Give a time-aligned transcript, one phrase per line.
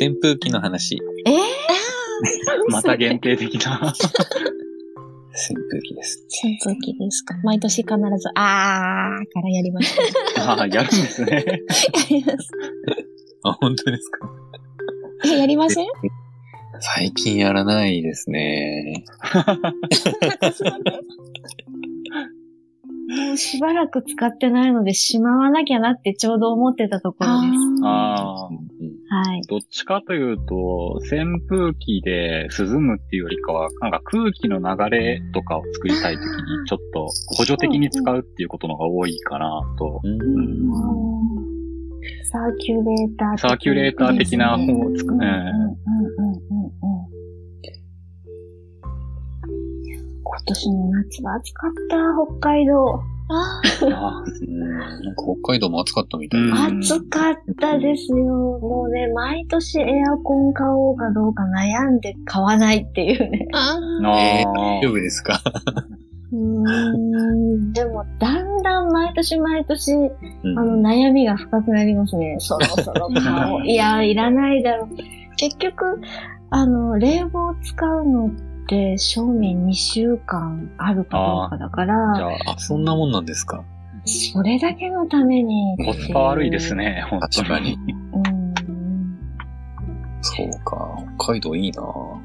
[0.00, 0.98] 扇風機の話。
[1.26, 1.36] えー、
[2.72, 3.92] また限定的な。
[5.38, 6.24] 扇風機です。
[6.44, 7.34] 扇風機ですか。
[7.44, 7.96] 毎年必ず、
[8.36, 9.94] あーからやりまし
[10.34, 10.42] た。
[10.54, 11.32] ああ、やるんですね。
[11.32, 11.42] や
[12.08, 12.50] ります。
[13.44, 14.30] あ、本当ですか？
[15.26, 15.86] え、やりません？
[16.80, 19.04] 最近やらないですね。
[23.08, 27.52] もうしばらく使ってないので、しまわなきゃなってちょうど思ってたところです。
[27.84, 28.50] ああ。
[29.10, 29.42] うんはい。
[29.42, 30.54] どっちかというと、
[31.00, 37.06] 扇風機で涼むっていうよりかは、なんか空気の流れとかを作りたいときに、ちょっと
[37.36, 40.00] 補助的に使うっていうことのが多いかなと。
[40.02, 41.16] うん
[42.24, 45.72] サーキュレーター的サーキュレーター的な方をつく、うんうんうんうんうん
[46.16, 47.16] うんうん
[50.24, 51.96] 今年の夏は暑かった、
[52.38, 53.15] 北海道。
[53.28, 56.40] あうんなんか北海道も暑かったみたい。
[56.40, 58.16] うん暑かったですよ。
[58.16, 63.48] もうね、毎年エアコン買おうかどうか悩んで買わないっていうね。
[63.52, 63.76] あ
[64.18, 65.40] えーあ大丈夫ですか？
[66.32, 67.72] うーん。
[67.72, 72.36] でも、だんだん毎年毎年、うんあの、悩みが深くなりますね。
[72.38, 73.62] そろそろ買おう。
[73.66, 74.88] いや、いらないだろう。
[75.36, 76.00] 結局、
[76.50, 78.30] あの、冷房使うのっ
[78.66, 83.64] て、賞味2週間あるかどうかだかじら、ゃあ、あ、そんなもんなんですか
[84.04, 85.76] それだけのために。
[85.84, 86.74] コスパ悪いです。
[86.74, 87.76] ね、本当確かに。
[88.12, 88.54] うん。
[90.22, 90.96] そうか。
[91.18, 92.20] 北海道いいなも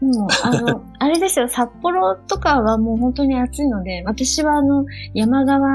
[0.00, 5.68] う、あの、 あれですよ、札幌とかはもう本当に暑いので、私はあの、山側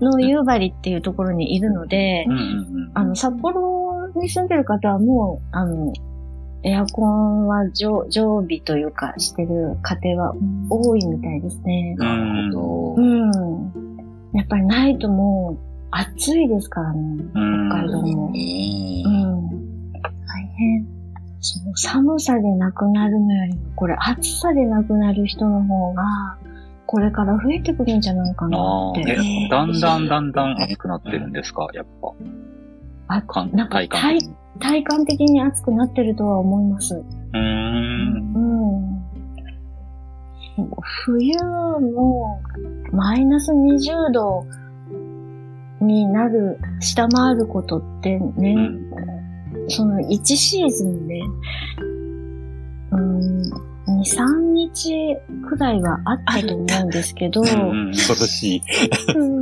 [0.00, 2.90] の夕張っていうところにいるので、うんうんうん。
[2.94, 5.92] あの、札幌に住んでる方はもう、あの、
[6.64, 10.34] エアコンは常常備というかしてる家庭は
[10.70, 11.96] 多いみたいですね。
[11.98, 12.16] うんな
[12.50, 13.02] るほうど。
[13.02, 13.72] ん。
[14.34, 18.26] やっぱりないともう暑いですからね、うん北海道も。
[18.26, 19.92] ううんん。
[19.92, 20.86] 大変。
[21.40, 26.04] その寒さで亡くなるのよりも、これ暑さで亡くなる人の方が、
[26.86, 29.00] これから増えてくるんじゃないかなって。
[29.10, 32.12] え、だんだんだんだん暑くなってるんですか、やっぱ。
[33.08, 34.18] あ感なんか体感。
[34.60, 36.94] 体感的に暑くなってるとは思います。
[36.94, 38.34] うーん。
[38.34, 39.02] うん。
[41.04, 42.40] 冬も
[42.92, 44.44] マイナス20度
[45.80, 48.56] になる、下回ることってね、
[49.68, 51.20] その1シーズンで、
[52.90, 55.16] うん、2、3日
[55.48, 58.62] くらいはあったと思うんですけど、うんうん今年。
[59.16, 59.41] うん、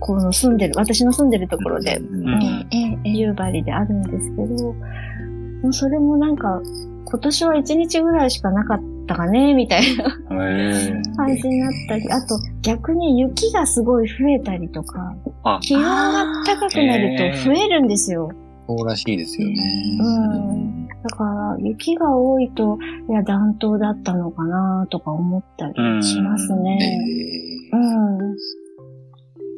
[0.00, 2.00] この住んでる、私の住んでるところで、
[3.04, 4.72] 夕張であるんですけど、
[5.62, 6.60] もうそれもなんか、
[7.04, 10.04] 今年は1日ぐらいしかなかったかね、みたいな。
[11.16, 18.30] 感じになったり、あと逆に雪がすごい増えたりとか、あ、気温が高くなると増えるんですよ。
[18.68, 19.54] そうらしいですよね。
[20.00, 20.88] うん。
[20.88, 22.78] だから、雪が多いと、
[23.08, 27.70] いや、暖冬だったのかなとか思ったりしますえね。
[27.72, 28.36] ーうん。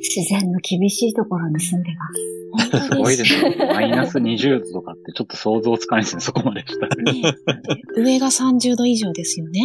[0.00, 2.88] 自然の厳しいところに住んでます。
[2.88, 3.52] すごいですよ。
[3.74, 6.96] マイナス20度とかってちょっと想像つかないですね、そこまでしたら。
[6.96, 7.22] ね
[7.96, 9.64] 上が30度以上ですよね。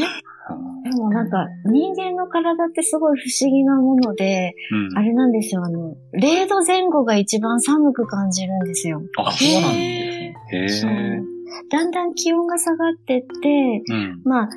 [0.83, 4.97] でもなんか、人間の体ってすごい不思議なもので、うん。
[4.97, 9.01] あれなんですよ、あの、0度前後が一番寒く感じるんですよ。
[9.17, 10.91] あ、そうなんですね。
[10.91, 11.21] へえ。
[11.69, 14.21] だんだん気温が下がってって、うん。
[14.25, 14.49] まあ、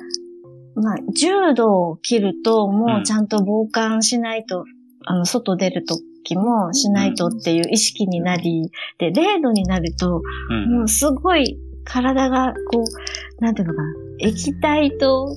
[0.75, 4.65] まあ、10度を切ると、もうちゃんと防寒しないと、
[5.07, 13.87] あの、外出るときもしないとっていう意識になり、で、0度になると、うんもうすごい体が、こう、なんていうのかな、
[14.19, 15.27] 液体と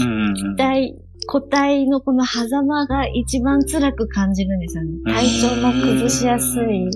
[0.00, 0.94] うん気体、
[1.26, 4.90] 固体のこの狭間が一番辛く感じるんですよね。
[5.06, 6.90] 体調も崩しやすい。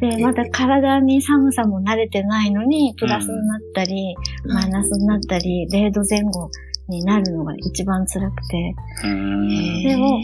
[0.00, 4.14] で、また体に寒さも慣れてないのに、プラスになったり、
[4.46, 6.50] マイナスになったり、0度前後
[6.88, 8.74] になるのが一番辛くて。
[9.04, 9.82] うん。
[9.84, 10.20] でも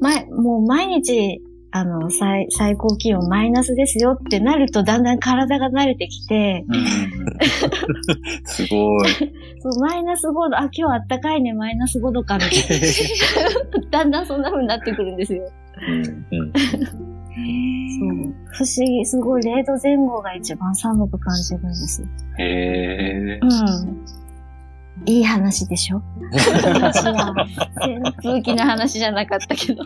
[0.00, 6.64] 前、もう毎日、あの、最、最高気温マイナスですよってなると、だんだん体が慣れてきて、
[8.46, 9.08] すごい。
[9.58, 13.90] そうマイナス5度、あ、今日あったかいね、マイナス5度か、みたいな。
[13.90, 15.50] だんだんそんな風になってくるんですよ。
[15.88, 15.94] うん
[16.38, 16.52] うん
[17.34, 18.34] そう。
[18.52, 22.02] 不思議、すごい0度前後が一番寒く感じるんです。
[22.38, 23.40] へえ。
[23.42, 24.23] うん。
[25.06, 26.00] いい話でしょ？
[26.32, 27.34] 私は
[27.82, 29.84] 扇風機の話じゃなかったけど。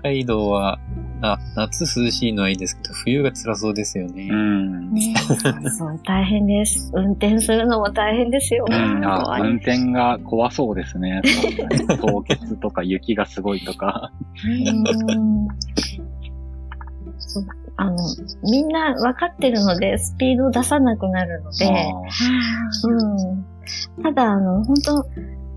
[0.00, 0.80] 北海道は、
[1.22, 4.28] あ、夏涼しいのはいいですけど、冬が辛そうですよね。
[4.30, 4.92] うん。
[4.92, 5.14] ね
[5.78, 6.90] そう、大変です。
[6.94, 8.64] 運転するのも大変ですよ。
[8.68, 11.22] うん、あ運転が怖そうですね。
[12.00, 14.10] 凍結とか雪がすごいとか。
[14.44, 15.46] うん
[17.80, 17.96] あの、
[18.42, 21.66] みんな分かってるので、スピードを出さなくなるので、
[22.84, 24.02] うん。
[24.02, 25.06] ただ、あの、本当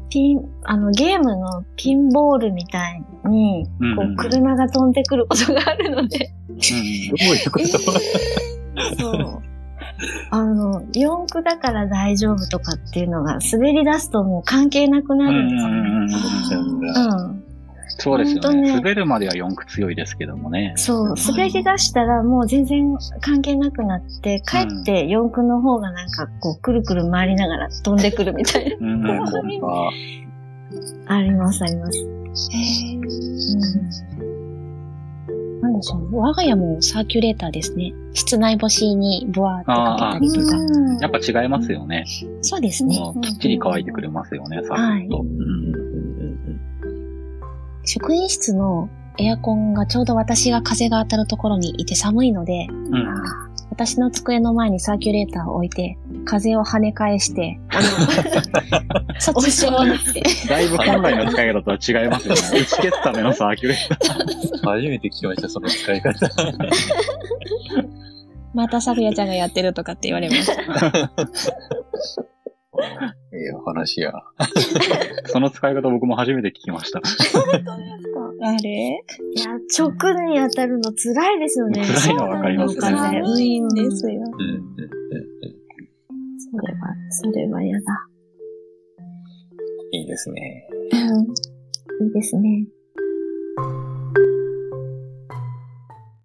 [0.09, 7.09] ピン、あの、ゲームのピンボールみたいに、うんこう、車が飛んでくることがあるので、どうい
[7.45, 7.67] うこと？
[7.67, 9.41] そう。
[10.29, 15.57] あの、四駆だから大丈夫とかっていうのが、滑り出すともう関係なくなるんで
[16.45, 16.87] すよね。
[16.95, 17.42] うん。
[17.87, 18.75] そうですよねね。
[18.75, 20.73] 滑るまでは四駆強いですけどもね。
[20.75, 29.23] そう、滑り出したらもう全然関係なくなって、帰って四駆の方がなんかこう、くるくる回りながら飛んでくるみたいうん うん
[31.07, 31.99] あります、あります。
[31.99, 32.99] へー
[34.27, 34.33] うん
[35.61, 36.17] なんでしょう。
[36.17, 37.93] 我が家もサーキュレーターですね。
[38.13, 40.57] 室内干しにブワーってかけたりとか。
[40.57, 42.05] うんやっぱ違いますよね。
[42.41, 42.95] そうですね。
[43.21, 45.25] きっちり乾いてくれますよね、さっと。
[47.93, 53.05] 職員室のエアコンがちょうど私が風が当たるところにいて寒いので、うん。
[53.69, 57.59] 私の机の前にサーキュレーターを置いて、風を跳ね返して、
[59.19, 60.23] そっちしようって。
[60.49, 62.41] だいぶ本来の使い方とは違いますよね。
[62.61, 64.17] 打ち消すためのサーキュレーター。
[64.71, 66.27] 初めて聞きました、その使い方。
[68.55, 71.11] またサクヤちゃんがやってるとかって言われました。
[73.73, 74.13] 話や。
[75.27, 77.01] その使い方僕も初めて聞きました。
[78.45, 79.03] あれ？
[79.35, 79.91] いや、直
[80.27, 81.81] に当たるの辛いですよね。
[81.81, 84.21] 辛いのはわかりますねそうなの寒いんですよ。
[84.37, 84.93] うんうんうん
[86.39, 86.79] それは、
[87.09, 88.07] それは嫌だ。
[89.91, 90.67] いいですね。
[90.91, 92.05] うん。
[92.05, 92.67] いいですね。